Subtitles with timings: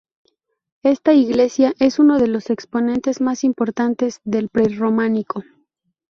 [0.81, 5.43] Esta iglesia es uno de los exponentes más importantes del pre-románico.